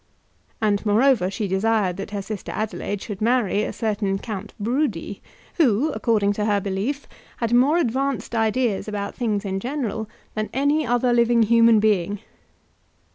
[0.59, 5.21] And, moreover, she desired that her sister Adelaide should marry a certain Count Brudi,
[5.57, 10.87] who, according to her belief, had more advanced ideas about things in general than any
[10.87, 12.17] other living human being.